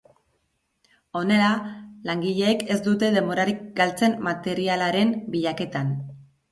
[1.19, 1.49] Honela,
[2.11, 5.99] langileek ez dute denborarik galtzen materialaren bilaketan.